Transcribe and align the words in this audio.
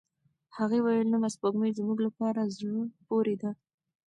هغې 0.57 0.79
وویل، 0.81 1.07
نیمه 1.13 1.29
سپوږمۍ 1.35 1.71
زموږ 1.79 1.97
لپاره 2.07 2.51
زړه 2.57 2.75
پورې 3.07 3.35
ده. 3.41 3.51